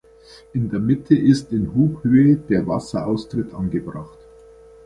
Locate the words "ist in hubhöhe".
1.15-2.35